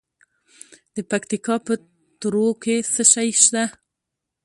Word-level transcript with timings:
د 0.95 0.97
پکتیکا 1.11 1.55
په 1.67 1.73
تروو 2.19 2.51
کې 2.63 2.75
څه 2.93 3.03
شی 3.13 3.29
شته؟ 3.43 3.63